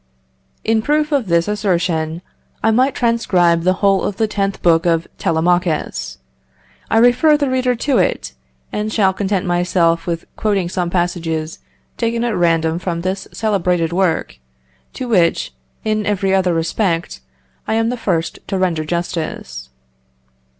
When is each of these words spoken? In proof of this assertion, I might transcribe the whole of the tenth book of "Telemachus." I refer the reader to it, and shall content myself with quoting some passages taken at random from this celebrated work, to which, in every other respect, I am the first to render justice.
In 0.63 0.81
proof 0.81 1.11
of 1.11 1.27
this 1.27 1.47
assertion, 1.47 2.23
I 2.63 2.71
might 2.71 2.95
transcribe 2.95 3.61
the 3.61 3.73
whole 3.85 4.01
of 4.03 4.17
the 4.17 4.27
tenth 4.27 4.59
book 4.63 4.87
of 4.87 5.07
"Telemachus." 5.19 6.17
I 6.89 6.97
refer 6.97 7.37
the 7.37 7.51
reader 7.51 7.75
to 7.75 7.99
it, 7.99 8.33
and 8.73 8.91
shall 8.91 9.13
content 9.13 9.45
myself 9.45 10.07
with 10.07 10.25
quoting 10.37 10.69
some 10.69 10.89
passages 10.89 11.59
taken 11.97 12.23
at 12.23 12.35
random 12.35 12.79
from 12.79 13.01
this 13.01 13.27
celebrated 13.31 13.93
work, 13.93 14.39
to 14.93 15.07
which, 15.07 15.53
in 15.85 16.07
every 16.07 16.33
other 16.33 16.55
respect, 16.55 17.19
I 17.67 17.75
am 17.75 17.89
the 17.89 17.95
first 17.95 18.39
to 18.47 18.57
render 18.57 18.83
justice. 18.83 19.69